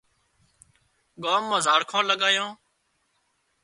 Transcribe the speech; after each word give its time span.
ڳام 1.23 1.41
مان 1.49 1.61
زاڙکان 1.65 2.03
لڳايان 2.09 2.49